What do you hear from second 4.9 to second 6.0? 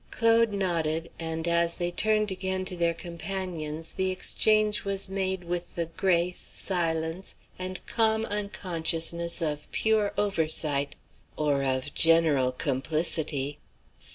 made with the